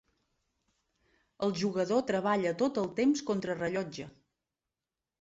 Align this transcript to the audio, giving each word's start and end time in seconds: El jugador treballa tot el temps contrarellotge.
El 1.49 1.53
jugador 1.61 2.03
treballa 2.13 2.57
tot 2.65 2.83
el 2.87 2.93
temps 3.03 3.25
contrarellotge. 3.31 4.13